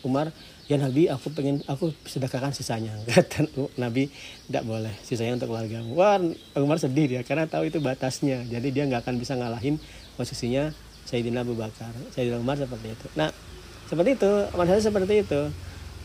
Umar 0.02 0.34
ya 0.66 0.78
Nabi 0.82 1.06
aku 1.06 1.30
pengen 1.30 1.62
aku 1.70 1.94
sedekahkan 2.10 2.50
sisanya. 2.50 2.90
Kata 3.06 3.46
Nabi 3.78 4.10
tidak 4.50 4.66
boleh 4.66 4.94
sisanya 5.06 5.38
untuk 5.38 5.54
keluarga 5.54 5.78
wah 5.94 6.18
Umar 6.58 6.82
sedih 6.82 7.06
dia 7.06 7.22
karena 7.22 7.46
tahu 7.46 7.70
itu 7.70 7.78
batasnya. 7.78 8.42
Jadi 8.50 8.74
dia 8.74 8.82
nggak 8.90 9.06
akan 9.06 9.14
bisa 9.14 9.38
ngalahin 9.38 9.78
posisinya 10.18 10.74
Sayyidina 11.10 11.42
Abu 11.42 11.58
Bakar 11.58 11.90
Sayyidina 12.14 12.38
Umar 12.38 12.54
seperti 12.54 12.94
itu. 12.94 13.06
Nah 13.18 13.34
seperti 13.90 14.14
itu 14.14 14.30
maksudnya 14.54 14.82
seperti 14.86 15.14
itu. 15.26 15.42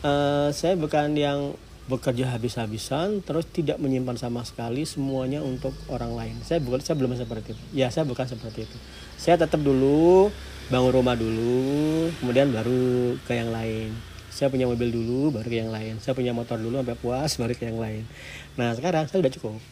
Uh, 0.02 0.50
saya 0.50 0.74
bukan 0.74 1.14
yang 1.14 1.54
bekerja 1.86 2.34
habis-habisan 2.34 3.22
terus 3.22 3.46
tidak 3.46 3.78
menyimpan 3.78 4.18
sama 4.18 4.42
sekali 4.42 4.82
semuanya 4.82 5.38
untuk 5.38 5.70
orang 5.86 6.18
lain. 6.18 6.36
Saya 6.42 6.58
bukan 6.58 6.82
saya 6.82 6.98
belum 6.98 7.14
seperti 7.14 7.54
itu. 7.54 7.64
Ya 7.70 7.86
saya 7.94 8.02
bukan 8.02 8.26
seperti 8.26 8.66
itu. 8.66 8.76
Saya 9.14 9.38
tetap 9.38 9.62
dulu 9.62 10.34
bangun 10.66 10.90
rumah 10.90 11.14
dulu 11.14 12.10
kemudian 12.18 12.50
baru 12.50 13.14
ke 13.22 13.38
yang 13.38 13.54
lain. 13.54 13.94
Saya 14.34 14.50
punya 14.50 14.66
mobil 14.66 14.90
dulu 14.90 15.30
baru 15.30 15.46
ke 15.46 15.56
yang 15.62 15.70
lain. 15.70 16.02
Saya 16.02 16.18
punya 16.18 16.34
motor 16.34 16.58
dulu 16.58 16.82
sampai 16.82 16.98
puas 16.98 17.30
baru 17.38 17.54
ke 17.54 17.70
yang 17.70 17.78
lain. 17.78 18.02
Nah 18.58 18.74
sekarang 18.74 19.06
saya 19.06 19.22
udah 19.22 19.32
cukup. 19.38 19.62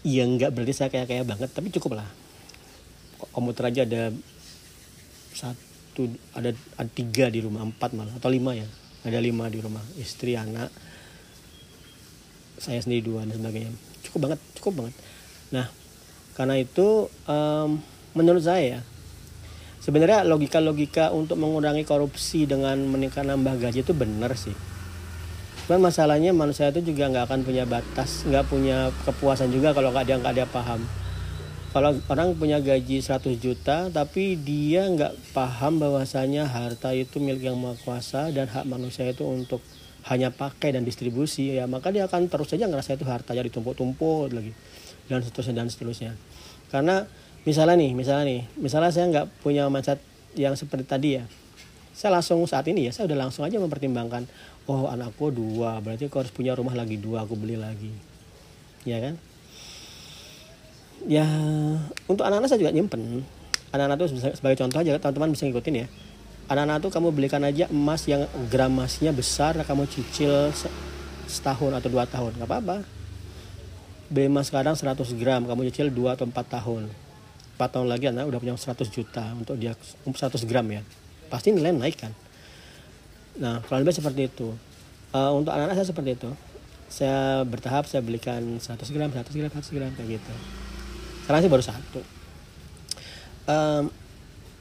Ya 0.00 0.24
nggak 0.24 0.56
berarti 0.56 0.72
saya 0.72 0.88
kayak 0.88 1.12
kayak 1.12 1.28
banget 1.28 1.52
tapi 1.52 1.68
cukup 1.68 2.00
lah 2.00 2.08
komputer 3.28 3.68
aja 3.68 3.82
ada 3.84 4.02
satu 5.36 6.08
ada, 6.32 6.50
ada 6.80 6.90
tiga 6.90 7.28
di 7.28 7.44
rumah 7.44 7.62
empat 7.62 7.92
malah 7.92 8.14
atau 8.16 8.32
lima 8.32 8.56
ya. 8.56 8.66
Ada 9.00 9.16
lima 9.16 9.48
di 9.48 9.64
rumah 9.64 9.80
istri 9.96 10.36
anak 10.36 10.68
saya 12.60 12.80
sendiri 12.84 13.08
dua 13.08 13.24
dan 13.24 13.40
sebagainya. 13.40 13.72
Cukup 14.04 14.28
banget 14.28 14.40
cukup 14.60 14.72
banget. 14.84 14.94
Nah 15.52 15.66
karena 16.36 16.60
itu 16.60 17.08
um, 17.24 17.80
menurut 18.12 18.44
saya 18.44 18.84
sebenarnya 19.80 20.28
logika-logika 20.28 21.10
untuk 21.10 21.40
mengurangi 21.40 21.88
korupsi 21.88 22.44
dengan 22.44 22.76
meningkat 22.84 23.24
nambah 23.24 23.56
gaji 23.56 23.80
itu 23.80 23.96
benar 23.96 24.36
sih. 24.36 24.54
Cuman 25.70 25.86
masalahnya 25.86 26.34
manusia 26.34 26.68
itu 26.74 26.82
juga 26.82 27.08
nggak 27.08 27.30
akan 27.30 27.40
punya 27.46 27.64
batas, 27.64 28.26
nggak 28.26 28.44
punya 28.50 28.90
kepuasan 29.06 29.54
juga 29.54 29.70
kalau 29.70 29.94
nggak 29.94 30.34
dia 30.34 30.46
paham. 30.50 30.82
Kalau 31.70 31.94
orang 32.10 32.34
punya 32.34 32.58
gaji 32.58 32.98
100 32.98 33.38
juta 33.38 33.86
tapi 33.94 34.34
dia 34.34 34.90
nggak 34.90 35.30
paham 35.30 35.78
bahwasanya 35.78 36.50
harta 36.50 36.90
itu 36.90 37.22
milik 37.22 37.46
yang 37.46 37.54
maha 37.62 37.78
kuasa 37.86 38.34
dan 38.34 38.50
hak 38.50 38.66
manusia 38.66 39.06
itu 39.06 39.22
untuk 39.22 39.62
hanya 40.10 40.34
pakai 40.34 40.74
dan 40.74 40.82
distribusi 40.82 41.54
ya 41.54 41.70
maka 41.70 41.94
dia 41.94 42.10
akan 42.10 42.26
terus 42.26 42.50
saja 42.50 42.66
ngerasa 42.66 42.98
itu 42.98 43.06
harta 43.06 43.38
jadi 43.38 43.46
tumpuk-tumpuk 43.54 44.34
lagi 44.34 44.50
dan 45.06 45.22
seterusnya 45.22 45.54
dan 45.62 45.70
seterusnya. 45.70 46.12
Karena 46.74 47.06
misalnya 47.46 47.78
nih 47.78 47.94
misalnya 47.94 48.24
nih 48.26 48.42
misalnya 48.58 48.90
saya 48.90 49.06
nggak 49.06 49.26
punya 49.38 49.70
mindset 49.70 50.02
yang 50.34 50.58
seperti 50.58 50.90
tadi 50.90 51.22
ya. 51.22 51.24
Saya 51.94 52.18
langsung 52.18 52.42
saat 52.50 52.66
ini 52.66 52.90
ya 52.90 52.90
saya 52.90 53.06
udah 53.14 53.30
langsung 53.30 53.46
aja 53.46 53.62
mempertimbangkan 53.62 54.26
oh 54.66 54.90
anakku 54.90 55.30
dua 55.30 55.78
berarti 55.78 56.10
aku 56.10 56.18
harus 56.18 56.34
punya 56.34 56.58
rumah 56.58 56.74
lagi 56.74 56.98
dua 56.98 57.22
aku 57.22 57.38
beli 57.38 57.54
lagi. 57.54 57.94
Ya 58.82 58.98
kan 58.98 59.29
ya 61.08 61.26
untuk 62.08 62.24
anak-anak 62.26 62.48
saya 62.50 62.60
juga 62.60 62.72
nyimpen 62.74 63.24
anak-anak 63.70 63.96
itu 64.02 64.06
sebagai 64.36 64.58
contoh 64.60 64.78
aja 64.82 64.98
teman-teman 65.00 65.30
bisa 65.32 65.48
ngikutin 65.48 65.74
ya 65.84 65.86
anak-anak 66.50 66.76
tuh 66.82 66.90
kamu 66.92 67.08
belikan 67.14 67.42
aja 67.46 67.70
emas 67.70 68.04
yang 68.04 68.26
gramasnya 68.50 69.14
besar 69.14 69.54
kamu 69.62 69.86
cicil 69.88 70.50
setahun 71.30 71.72
atau 71.78 71.88
dua 71.88 72.04
tahun 72.04 72.36
nggak 72.36 72.48
apa-apa 72.50 72.76
beli 74.10 74.26
emas 74.26 74.50
sekarang 74.50 74.74
100 74.74 74.98
gram 75.14 75.46
kamu 75.46 75.70
cicil 75.70 75.86
2 75.94 76.18
atau 76.18 76.26
4 76.26 76.34
tahun 76.34 76.82
4 77.54 77.74
tahun 77.78 77.86
lagi 77.86 78.10
anak 78.10 78.26
udah 78.26 78.38
punya 78.42 78.58
100 78.58 78.90
juta 78.90 79.22
untuk 79.38 79.54
dia 79.54 79.78
100 80.02 80.34
gram 80.50 80.66
ya 80.66 80.82
pasti 81.30 81.54
nilai 81.54 81.70
naik 81.70 81.96
kan 82.02 82.10
Nah, 83.38 83.62
kurang 83.64 83.86
lebih 83.86 83.96
seperti 83.96 84.26
itu. 84.26 84.52
Uh, 85.14 85.32
untuk 85.38 85.54
anak-anak 85.54 85.78
saya 85.78 85.88
seperti 85.88 86.10
itu. 86.18 86.30
Saya 86.90 87.46
bertahap 87.46 87.86
saya 87.86 88.02
belikan 88.02 88.58
100 88.58 88.82
gram, 88.90 89.08
100 89.08 89.30
gram, 89.32 89.50
100 89.50 89.70
gram 89.72 89.90
kayak 89.94 90.18
gitu. 90.18 90.34
Sekarang 91.30 91.46
sih 91.46 91.54
baru 91.54 91.62
satu. 91.62 92.00
Um, 93.46 93.86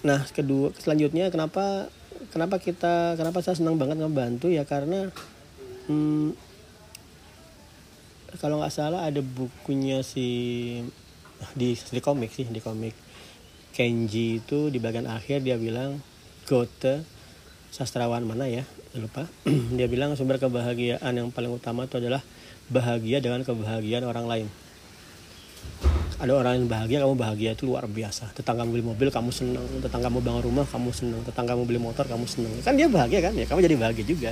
nah, 0.06 0.22
kedua 0.30 0.70
selanjutnya 0.78 1.34
kenapa 1.34 1.90
kenapa 2.30 2.62
kita 2.62 3.18
kenapa 3.18 3.42
saya 3.42 3.58
senang 3.58 3.82
banget 3.82 3.98
ngebantu? 3.98 4.54
Ya 4.54 4.70
karena 4.70 5.10
hmm, 5.90 6.38
kalau 8.38 8.62
nggak 8.62 8.70
salah 8.70 9.10
ada 9.10 9.18
bukunya 9.18 10.06
si 10.06 10.30
di 11.58 11.74
di 11.74 12.02
komik 12.06 12.38
sih 12.38 12.46
di 12.46 12.62
komik. 12.62 12.94
Kenji 13.74 14.38
itu 14.38 14.70
di 14.70 14.78
bagian 14.78 15.10
akhir 15.10 15.42
dia 15.42 15.58
bilang 15.58 15.98
Goethe 16.46 17.02
sastrawan 17.74 18.30
mana 18.30 18.46
ya? 18.46 18.62
Lupa. 18.94 19.26
Dia 19.74 19.90
bilang 19.90 20.14
sumber 20.14 20.38
kebahagiaan 20.38 21.18
yang 21.18 21.34
paling 21.34 21.50
utama 21.50 21.90
itu 21.90 21.98
adalah 21.98 22.22
bahagia 22.70 23.26
dengan 23.26 23.42
kebahagiaan 23.42 24.06
orang 24.06 24.30
lain 24.30 24.48
ada 26.20 26.36
orang 26.36 26.60
yang 26.60 26.68
bahagia 26.68 26.98
kamu 27.00 27.16
bahagia 27.16 27.50
itu 27.56 27.64
luar 27.64 27.88
biasa. 27.88 28.36
Tetangga 28.36 28.68
beli 28.68 28.84
mobil 28.84 29.08
kamu 29.08 29.32
seneng. 29.32 29.64
Tetangga 29.80 30.12
mau 30.12 30.20
bangun 30.20 30.44
rumah 30.52 30.68
kamu 30.68 30.92
seneng. 30.92 31.24
Tetangga 31.24 31.56
mau 31.56 31.64
beli 31.64 31.80
motor 31.80 32.04
kamu 32.04 32.28
seneng. 32.28 32.52
Kan 32.60 32.76
dia 32.76 32.92
bahagia 32.92 33.24
kan? 33.24 33.34
Ya 33.40 33.48
kamu 33.48 33.64
jadi 33.64 33.76
bahagia 33.80 34.04
juga. 34.04 34.32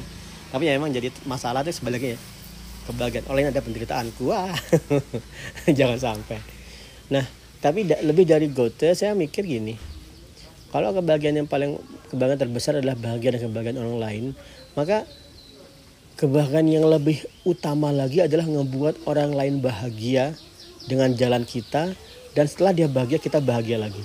Tapi 0.52 0.68
ya 0.68 0.76
emang 0.76 0.92
jadi 0.92 1.08
masalah 1.24 1.64
itu 1.64 1.72
sebaliknya 1.72 2.16
ya. 2.16 2.22
Kebahagiaan 2.92 3.32
lain 3.32 3.48
ada 3.56 3.64
penderitaan 3.64 4.12
wah. 4.20 4.52
Jangan 5.80 6.00
sampai. 6.00 6.44
Nah 7.08 7.24
tapi 7.64 7.88
lebih 7.88 8.28
dari 8.28 8.52
Goethe 8.52 8.92
saya 8.92 9.16
mikir 9.16 9.48
gini. 9.48 9.80
Kalau 10.68 10.92
kebahagiaan 10.92 11.40
yang 11.40 11.48
paling 11.48 11.80
kebahagiaan 12.12 12.42
terbesar 12.44 12.84
adalah 12.84 13.00
bahagia 13.00 13.40
dan 13.40 13.48
kebahagiaan 13.48 13.80
orang 13.80 14.00
lain, 14.04 14.24
maka 14.76 15.08
kebahagiaan 16.20 16.68
yang 16.68 16.84
lebih 16.84 17.24
utama 17.48 17.96
lagi 17.96 18.20
adalah 18.20 18.44
ngebuat 18.44 19.08
orang 19.08 19.32
lain 19.32 19.64
bahagia 19.64 20.36
dengan 20.88 21.12
jalan 21.14 21.44
kita 21.44 21.94
dan 22.34 22.46
setelah 22.48 22.74
dia 22.74 22.88
bahagia 22.88 23.20
kita 23.20 23.44
bahagia 23.44 23.78
lagi. 23.78 24.02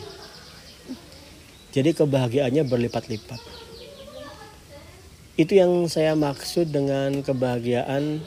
Jadi 1.72 1.96
kebahagiaannya 1.96 2.68
berlipat-lipat. 2.68 3.40
Itu 5.40 5.56
yang 5.56 5.88
saya 5.88 6.12
maksud 6.12 6.68
dengan 6.68 7.24
kebahagiaan 7.24 8.20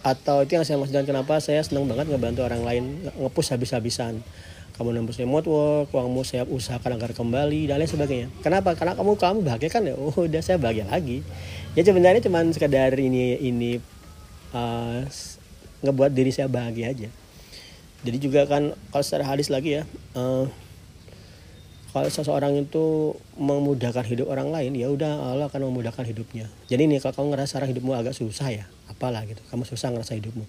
atau 0.00 0.42
itu 0.42 0.56
yang 0.56 0.64
saya 0.64 0.80
maksud 0.80 0.96
dengan 0.96 1.08
kenapa 1.12 1.38
saya 1.38 1.60
senang 1.60 1.84
banget 1.86 2.08
ngebantu 2.08 2.42
orang 2.42 2.64
lain 2.64 2.84
ngepush 3.20 3.54
habis-habisan 3.54 4.24
kamu 4.72 4.98
nembus 4.98 5.20
remote 5.20 5.44
work, 5.44 5.92
uangmu 5.92 6.24
saya 6.24 6.48
usahakan 6.48 6.96
agar 6.96 7.12
kembali 7.12 7.68
dan 7.68 7.76
lain 7.76 7.92
sebagainya. 7.92 8.28
Kenapa? 8.40 8.72
Karena 8.72 8.96
kamu 8.96 9.20
kamu 9.20 9.38
bahagia 9.44 9.68
kan 9.68 9.84
ya. 9.84 9.92
Oh, 9.94 10.24
udah 10.24 10.40
saya 10.40 10.56
bahagia 10.56 10.88
lagi. 10.88 11.20
Ya 11.76 11.84
sebenarnya 11.84 12.24
cuma 12.24 12.40
sekadar 12.56 12.96
ini 12.96 13.36
ini 13.36 13.70
uh, 14.56 15.04
ngebuat 15.84 16.10
diri 16.16 16.32
saya 16.32 16.48
bahagia 16.48 16.88
aja. 16.88 17.08
Jadi 18.02 18.16
juga 18.18 18.46
kan 18.50 18.74
kalau 18.90 19.04
secara 19.06 19.24
hadis 19.26 19.46
lagi 19.46 19.78
ya, 19.78 19.82
uh, 20.18 20.50
kalau 21.92 22.08
seseorang 22.08 22.56
itu 22.56 23.14
memudahkan 23.38 24.02
hidup 24.08 24.26
orang 24.32 24.50
lain, 24.50 24.74
ya 24.74 24.90
udah 24.90 25.32
Allah 25.32 25.46
akan 25.46 25.70
memudahkan 25.70 26.02
hidupnya. 26.08 26.50
Jadi 26.66 26.88
nih 26.88 26.98
kalau 26.98 27.14
kamu 27.14 27.28
ngerasa 27.38 27.62
hidupmu 27.62 27.92
agak 27.94 28.16
susah 28.16 28.48
ya, 28.50 28.64
apalah 28.90 29.22
gitu, 29.28 29.38
kamu 29.52 29.62
susah 29.68 29.92
ngerasa 29.92 30.18
hidupmu 30.18 30.48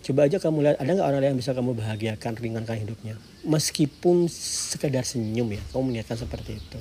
Coba 0.00 0.24
aja 0.24 0.40
kamu 0.40 0.64
lihat 0.64 0.76
ada 0.80 0.90
nggak 0.96 1.08
orang 1.12 1.22
yang 1.28 1.36
bisa 1.36 1.52
kamu 1.52 1.76
bahagiakan, 1.76 2.32
ringankan 2.40 2.76
hidupnya. 2.80 3.20
Meskipun 3.44 4.32
sekedar 4.32 5.04
senyum 5.04 5.44
ya, 5.52 5.60
kamu 5.76 5.92
niatkan 5.92 6.16
seperti 6.16 6.56
itu. 6.56 6.80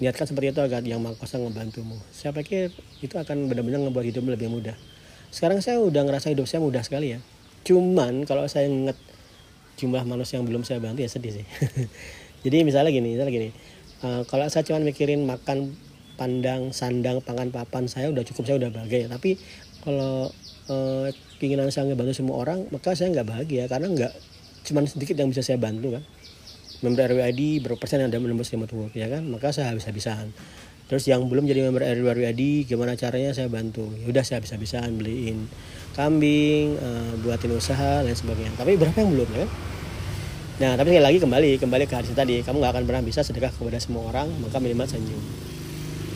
Niatkan 0.00 0.24
seperti 0.24 0.56
itu 0.56 0.60
agar 0.64 0.80
yang 0.80 1.04
maha 1.04 1.20
ngebantumu. 1.20 2.00
Saya 2.16 2.32
pikir 2.32 2.72
itu 3.04 3.12
akan 3.20 3.52
benar-benar 3.52 3.84
ngebuat 3.84 4.08
hidupmu 4.08 4.32
lebih 4.32 4.48
mudah. 4.48 4.76
Sekarang 5.28 5.60
saya 5.60 5.76
udah 5.84 6.00
ngerasa 6.00 6.32
hidup 6.32 6.48
saya 6.48 6.64
mudah 6.64 6.80
sekali 6.80 7.16
ya. 7.16 7.20
Cuman 7.66 8.22
kalau 8.24 8.46
saya 8.46 8.70
inget 8.70 8.94
jumlah 9.76 10.06
manusia 10.06 10.38
yang 10.38 10.46
belum 10.46 10.62
saya 10.62 10.78
bantu 10.78 11.02
ya 11.02 11.10
sedih 11.10 11.42
sih. 11.42 11.46
Jadi 12.46 12.62
misalnya 12.62 12.94
gini, 12.94 13.18
misalnya 13.18 13.34
gini. 13.34 13.50
Uh, 14.06 14.22
kalau 14.30 14.46
saya 14.46 14.62
cuma 14.62 14.78
mikirin 14.78 15.26
makan 15.26 15.74
pandang, 16.14 16.70
sandang, 16.70 17.18
pangan, 17.20 17.50
papan 17.50 17.90
saya 17.90 18.08
udah 18.08 18.22
cukup, 18.22 18.46
saya 18.46 18.56
udah 18.62 18.70
bahagia. 18.70 19.10
Tapi 19.10 19.34
kalau 19.82 20.30
uh, 20.70 21.08
keinginan 21.38 21.68
saya 21.70 21.90
ngebantu 21.90 22.14
semua 22.16 22.42
orang 22.42 22.66
maka 22.72 22.96
saya 22.96 23.12
nggak 23.12 23.28
bahagia 23.28 23.64
karena 23.70 23.86
nggak 23.92 24.12
cuma 24.66 24.82
sedikit 24.88 25.14
yang 25.14 25.30
bisa 25.30 25.44
saya 25.44 25.60
bantu 25.60 25.94
kan 25.94 26.02
member 26.84 27.08
RWID 27.08 27.64
berapa 27.64 27.78
persen 27.78 28.02
yang 28.02 28.10
ada 28.12 28.20
menembus 28.20 28.52
remote 28.52 28.74
work 28.74 28.92
ya 28.96 29.08
kan 29.08 29.24
maka 29.28 29.54
saya 29.54 29.72
habis-habisan 29.72 30.32
terus 30.86 31.02
yang 31.10 31.26
belum 31.26 31.50
jadi 31.50 31.66
member 31.66 31.82
RWID 31.82 32.70
gimana 32.70 32.94
caranya? 32.94 33.34
Saya 33.34 33.50
bantu. 33.50 33.90
Ya 33.98 34.06
udah 34.06 34.22
saya 34.22 34.38
habis-habisan 34.38 34.94
beliin 34.98 35.50
kambing 35.98 36.76
uh, 36.78 37.16
buatin 37.24 37.56
usaha 37.56 38.04
dan 38.04 38.14
sebagainya. 38.14 38.54
Tapi 38.54 38.78
berapa 38.78 38.96
yang 39.00 39.12
belum 39.16 39.30
ya 39.34 39.46
nah 40.56 40.72
tapi 40.72 40.88
sekali 40.88 41.04
lagi 41.04 41.20
kembali 41.20 41.50
kembali 41.60 41.84
ke 41.84 41.94
hadis 42.00 42.16
tadi. 42.16 42.40
Kamu 42.40 42.64
nggak 42.64 42.72
akan 42.72 42.84
pernah 42.88 43.02
bisa 43.04 43.20
sedekah 43.20 43.52
kepada 43.52 43.76
semua 43.76 44.08
orang 44.08 44.32
maka 44.40 44.56
minimal 44.56 44.88
senyum. 44.88 45.20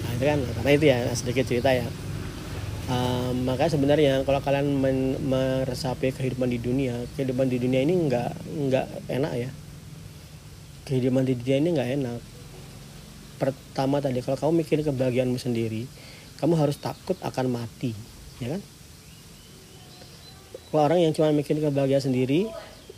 Nah 0.00 0.10
itu 0.16 0.24
kan 0.24 0.38
karena 0.40 0.70
itu 0.72 0.84
ya 0.88 0.98
sedikit 1.12 1.44
cerita 1.44 1.68
ya. 1.76 1.84
Uh, 2.88 3.36
maka 3.44 3.68
sebenarnya 3.68 4.24
kalau 4.24 4.40
kalian 4.40 4.80
men 4.80 5.20
meresapi 5.28 6.10
kehidupan 6.10 6.50
di 6.50 6.58
dunia 6.58 7.04
kehidupan 7.14 7.46
di 7.46 7.60
dunia 7.60 7.84
ini 7.84 7.94
nggak 8.08 8.30
nggak 8.70 8.86
enak 9.12 9.32
ya. 9.36 9.50
Kehidupan 10.88 11.28
di 11.28 11.36
dunia 11.36 11.56
ini 11.60 11.68
nggak 11.76 11.90
enak 12.00 12.29
pertama 13.40 14.04
tadi 14.04 14.20
kalau 14.20 14.37
kamu 14.37 14.52
mikirin 14.62 14.85
kebahagiaanmu 14.85 15.40
sendiri 15.40 15.88
kamu 16.37 16.61
harus 16.61 16.76
takut 16.76 17.16
akan 17.25 17.49
mati 17.49 17.97
ya 18.38 18.56
kan? 18.56 18.62
Kalau 20.70 20.82
orang 20.87 21.02
yang 21.02 21.12
cuma 21.16 21.35
mikirin 21.35 21.66
kebahagiaan 21.66 22.04
sendiri 22.04 22.47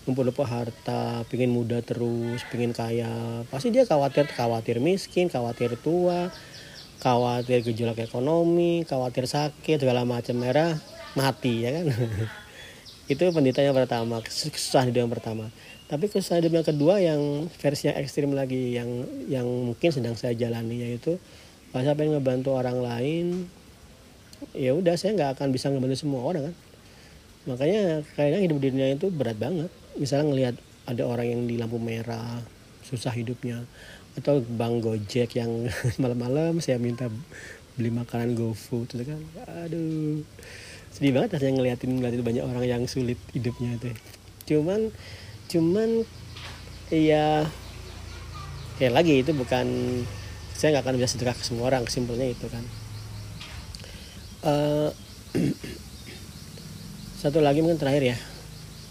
ngumpul-ngumpul 0.02 0.44
harta, 0.44 1.22
pingin 1.30 1.54
muda 1.54 1.78
terus, 1.78 2.42
pingin 2.50 2.74
kaya, 2.74 3.46
pasti 3.48 3.70
dia 3.70 3.86
khawatir 3.86 4.26
khawatir 4.28 4.82
miskin, 4.82 5.30
khawatir 5.30 5.78
tua, 5.78 6.28
khawatir 7.02 7.66
gejolak 7.66 7.98
ekonomi 7.98 8.86
khawatir 8.86 9.26
sakit 9.26 9.82
segala 9.82 10.06
macam 10.06 10.38
merah 10.38 10.78
mati 11.18 11.66
ya 11.66 11.70
kan? 11.74 11.86
Itu 13.12 13.34
pendidikan 13.34 13.66
yang 13.66 13.74
pertama 13.74 14.22
kesusahan 14.22 14.90
hidup 14.90 15.06
yang 15.06 15.12
pertama 15.12 15.50
tapi 15.90 16.08
hidup 16.08 16.52
yang 16.52 16.66
kedua 16.66 16.94
yang 17.02 17.20
versinya 17.60 17.94
ekstrim 18.00 18.32
lagi 18.32 18.74
yang 18.76 18.88
yang 19.28 19.44
mungkin 19.44 19.90
sedang 19.92 20.16
saya 20.16 20.32
jalani 20.32 20.82
yaitu 20.82 21.20
kalau 21.70 21.82
saya 21.84 21.96
pengen 21.96 22.16
ngebantu 22.20 22.56
orang 22.56 22.78
lain 22.80 23.26
ya 24.56 24.72
udah 24.72 24.96
saya 24.96 25.14
nggak 25.16 25.38
akan 25.38 25.48
bisa 25.52 25.68
ngebantu 25.68 25.96
semua 25.96 26.20
orang 26.24 26.50
kan? 26.50 26.56
Makanya 27.42 28.06
kayaknya 28.14 28.40
hidup 28.46 28.58
di 28.62 28.68
dunia 28.70 28.88
itu 28.94 29.10
berat 29.10 29.38
banget. 29.38 29.70
Misalnya 29.98 30.26
ngelihat 30.30 30.54
ada 30.86 31.02
orang 31.06 31.26
yang 31.26 31.40
di 31.46 31.58
lampu 31.58 31.78
merah 31.78 32.42
susah 32.82 33.14
hidupnya 33.14 33.62
atau 34.18 34.42
bang 34.44 34.82
gojek 34.82 35.38
yang 35.38 35.70
malam-malam 36.02 36.58
saya 36.58 36.76
minta 36.78 37.10
beli 37.74 37.90
makanan 37.90 38.36
GoFood 38.36 38.94
itu 38.94 39.04
kan. 39.06 39.20
Aduh 39.66 40.22
sedih 40.92 41.16
banget 41.16 41.40
rasanya 41.40 41.52
ngeliatin 41.56 41.90
ngeliatin 41.96 42.20
banyak 42.20 42.44
orang 42.44 42.64
yang 42.68 42.82
sulit 42.84 43.16
hidupnya 43.32 43.80
tuh 43.80 43.96
cuman 44.44 44.92
cuman 45.50 46.06
iya 46.92 47.46
kayak 48.78 48.94
lagi 48.94 49.22
itu 49.22 49.32
bukan 49.34 49.66
saya 50.54 50.76
nggak 50.76 50.84
akan 50.86 50.96
bisa 51.00 51.14
sedekah 51.14 51.34
ke 51.34 51.44
semua 51.46 51.70
orang 51.72 51.86
simpelnya 51.88 52.28
itu 52.30 52.46
kan. 52.46 52.64
Uh, 54.42 54.90
satu 57.22 57.38
lagi 57.38 57.62
mungkin 57.62 57.78
terakhir 57.78 58.14
ya. 58.14 58.16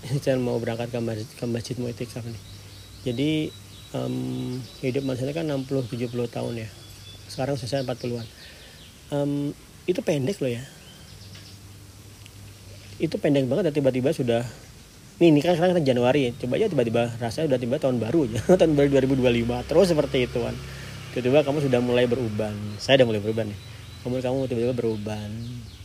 Saya 0.24 0.40
mau 0.40 0.58
berangkat 0.58 0.90
ke 0.90 1.00
masjid, 1.04 1.28
ke 1.28 1.46
masjid 1.46 1.76
mau 1.78 1.92
nih 1.92 2.52
jadi 3.02 3.50
um, 3.98 4.62
hidup 4.86 5.02
manusia 5.02 5.34
kan 5.34 5.50
60-70 5.50 6.14
tahun 6.30 6.54
ya. 6.66 6.70
Sekarang 7.26 7.58
saya 7.58 7.82
40-an 7.82 8.28
um, 9.10 9.56
itu 9.90 10.00
pendek 10.06 10.38
loh 10.38 10.52
ya. 10.54 10.64
Itu 13.02 13.18
pendek 13.18 13.50
banget 13.50 13.72
dan 13.72 13.74
tiba-tiba 13.74 14.14
sudah 14.14 14.46
nih 15.22 15.30
ini 15.30 15.40
kan 15.46 15.54
sekarang 15.54 15.78
kan 15.78 15.86
Januari. 15.86 16.34
Coba 16.34 16.58
aja 16.58 16.66
tiba-tiba 16.66 17.14
rasanya 17.22 17.54
udah 17.54 17.60
tiba 17.62 17.78
tahun 17.78 18.02
baru 18.02 18.26
aja. 18.26 18.42
Tahun 18.60 18.74
baru 18.74 18.90
2025 19.06 19.70
terus 19.70 19.86
seperti 19.94 20.18
itu 20.26 20.40
kan 20.42 20.58
tiba-tiba 21.14 21.46
kamu 21.46 21.58
sudah 21.62 21.80
mulai 21.86 22.10
beruban. 22.10 22.58
Saya 22.82 23.06
udah 23.06 23.08
mulai 23.14 23.22
beruban 23.22 23.46
nih. 23.54 23.60
Kamu 24.02 24.18
kamu 24.18 24.38
tiba-tiba 24.50 24.74
beruban. 24.74 25.30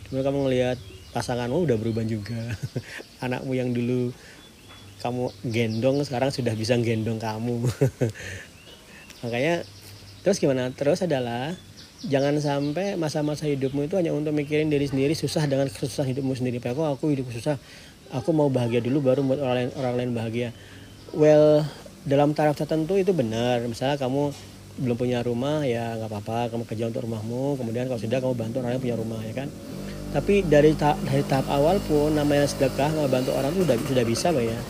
Tiba 0.08 0.20
kamu 0.24 0.38
ngelihat 0.48 0.78
pasanganmu 1.12 1.68
udah 1.68 1.76
beruban 1.76 2.08
juga. 2.08 2.56
Anakmu 3.24 3.52
yang 3.52 3.76
dulu 3.76 4.16
kamu 5.04 5.28
gendong 5.52 6.00
sekarang 6.08 6.32
sudah 6.32 6.56
bisa 6.56 6.72
gendong 6.80 7.20
kamu. 7.20 7.68
Makanya 9.22 9.68
terus 10.24 10.40
gimana? 10.40 10.72
Terus 10.72 11.04
adalah 11.04 11.52
jangan 12.08 12.40
sampai 12.40 12.96
masa-masa 12.96 13.44
hidupmu 13.44 13.84
itu 13.84 14.00
hanya 14.00 14.16
untuk 14.16 14.32
mikirin 14.32 14.72
diri 14.72 14.88
sendiri. 14.88 15.12
Susah 15.12 15.44
dengan 15.44 15.68
kesusahan 15.68 16.08
hidupmu 16.16 16.32
sendiri. 16.32 16.56
Pak, 16.56 16.72
aku 16.72 17.12
hidup 17.12 17.28
susah 17.36 17.60
aku 18.12 18.30
mau 18.30 18.46
bahagia 18.46 18.78
dulu 18.82 19.02
baru 19.10 19.22
buat 19.26 19.40
orang 19.42 19.56
lain 19.56 19.70
orang 19.78 19.94
lain 19.98 20.10
bahagia. 20.14 20.48
Well 21.16 21.66
dalam 22.06 22.36
taraf 22.36 22.54
tertentu 22.54 22.94
itu 22.94 23.10
benar. 23.10 23.62
Misalnya 23.66 23.98
kamu 23.98 24.30
belum 24.76 24.96
punya 24.96 25.24
rumah 25.24 25.66
ya 25.66 25.98
nggak 25.98 26.10
apa-apa. 26.10 26.54
Kamu 26.54 26.62
kerja 26.68 26.84
untuk 26.90 27.02
rumahmu. 27.06 27.58
Kemudian 27.58 27.90
kalau 27.90 28.00
sudah 28.00 28.18
kamu 28.22 28.34
bantu 28.36 28.56
orang 28.62 28.78
yang 28.78 28.82
punya 28.82 28.96
rumah 28.98 29.20
ya 29.24 29.34
kan? 29.34 29.48
Tapi 30.14 30.46
dari 30.46 30.72
tahap 30.78 31.02
dari 31.02 31.22
tahap 31.26 31.46
awal 31.50 31.82
pun 31.82 32.14
namanya 32.14 32.46
sedekah 32.46 32.88
bantu 33.10 33.34
orang 33.34 33.52
itu 33.52 33.66
sudah 33.66 33.76
sudah 33.90 34.04
bisa 34.06 34.26
pak 34.30 34.44
ya. 34.44 34.60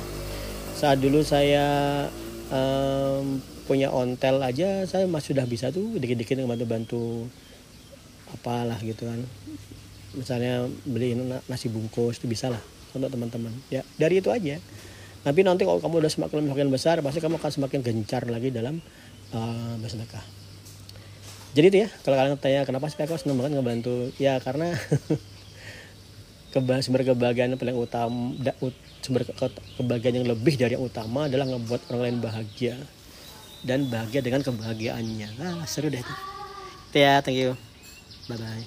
Saat 0.76 0.98
dulu 1.00 1.20
saya 1.24 1.66
um, 2.52 3.40
punya 3.68 3.90
ontel 3.90 4.40
aja 4.40 4.86
saya 4.86 5.04
masih 5.10 5.34
sudah 5.34 5.46
bisa 5.48 5.66
tuh 5.74 5.98
dikit-dikit 5.98 6.40
bantu-bantu 6.46 7.28
apalah 8.32 8.80
gitu 8.80 9.04
kan. 9.04 9.20
Misalnya 10.16 10.64
beli 10.88 11.12
nasi 11.44 11.68
bungkus 11.68 12.16
itu 12.16 12.24
bisa 12.24 12.48
lah 12.48 12.75
untuk 12.96 13.12
teman-teman. 13.12 13.52
Ya 13.68 13.84
dari 14.00 14.24
itu 14.24 14.32
aja. 14.32 14.58
Tapi 15.26 15.40
nanti 15.42 15.66
kalau 15.66 15.82
kamu 15.82 16.06
udah 16.06 16.12
semakin 16.12 16.46
semakin 16.48 16.68
besar 16.70 17.02
pasti 17.02 17.18
kamu 17.18 17.36
akan 17.42 17.50
semakin 17.50 17.80
gencar 17.82 18.22
lagi 18.30 18.54
dalam 18.54 18.78
uh, 19.34 19.74
bersedekah 19.82 20.46
jadi 21.56 21.72
itu 21.72 21.78
ya 21.80 21.88
kalau 22.04 22.16
kalian 22.20 22.36
tanya 22.36 22.60
kenapa 22.68 22.92
sih 22.92 23.00
aku 23.00 23.16
seneng 23.16 23.40
banget 23.40 23.56
ngebantu. 23.56 24.12
Ya 24.20 24.36
karena 24.44 24.76
sumber 26.84 27.00
kebahagiaan 27.00 27.56
yang 27.56 27.60
paling 27.60 27.76
utama 27.76 28.32
sumber 29.00 29.24
ke, 29.24 29.32
kebahagiaan 29.80 30.20
yang 30.20 30.28
lebih 30.28 30.60
dari 30.60 30.76
yang 30.76 30.84
utama 30.84 31.32
adalah 31.32 31.48
ngebuat 31.48 31.88
orang 31.88 32.02
lain 32.04 32.18
bahagia. 32.20 32.76
Dan 33.64 33.88
bahagia 33.88 34.20
dengan 34.20 34.44
kebahagiaannya. 34.44 35.40
Ah 35.40 35.64
seru 35.64 35.88
deh 35.88 36.04
itu. 36.04 36.14
Ya 36.92 37.24
thank 37.24 37.40
you. 37.40 37.56
Bye 38.28 38.36
bye 38.36 38.66